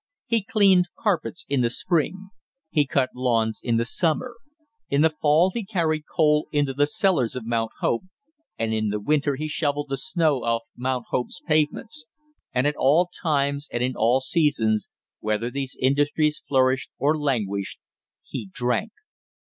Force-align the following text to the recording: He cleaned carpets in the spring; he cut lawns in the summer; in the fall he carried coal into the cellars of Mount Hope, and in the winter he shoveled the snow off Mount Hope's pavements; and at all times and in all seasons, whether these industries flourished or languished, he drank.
He 0.25 0.41
cleaned 0.43 0.89
carpets 0.97 1.45
in 1.47 1.61
the 1.61 1.69
spring; 1.69 2.31
he 2.71 2.87
cut 2.87 3.11
lawns 3.13 3.59
in 3.61 3.77
the 3.77 3.85
summer; 3.85 4.37
in 4.89 5.03
the 5.03 5.13
fall 5.21 5.51
he 5.53 5.63
carried 5.63 6.05
coal 6.11 6.47
into 6.51 6.73
the 6.73 6.87
cellars 6.87 7.35
of 7.35 7.45
Mount 7.45 7.69
Hope, 7.81 8.05
and 8.57 8.73
in 8.73 8.89
the 8.89 8.99
winter 8.99 9.35
he 9.35 9.47
shoveled 9.47 9.89
the 9.89 9.97
snow 9.97 10.37
off 10.37 10.63
Mount 10.75 11.05
Hope's 11.11 11.39
pavements; 11.45 12.07
and 12.51 12.65
at 12.65 12.73
all 12.75 13.11
times 13.21 13.67
and 13.71 13.83
in 13.83 13.93
all 13.95 14.21
seasons, 14.21 14.89
whether 15.19 15.51
these 15.51 15.77
industries 15.79 16.39
flourished 16.43 16.89
or 16.97 17.15
languished, 17.15 17.79
he 18.23 18.49
drank. 18.51 18.91